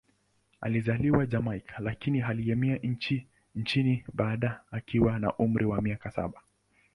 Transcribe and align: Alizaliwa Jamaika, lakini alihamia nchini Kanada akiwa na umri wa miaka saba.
Alizaliwa 0.61 1.25
Jamaika, 1.25 1.73
lakini 1.79 2.21
alihamia 2.21 2.79
nchini 3.55 4.03
Kanada 4.17 4.61
akiwa 4.71 5.19
na 5.19 5.33
umri 5.37 5.65
wa 5.65 5.81
miaka 5.81 6.11
saba. 6.11 6.41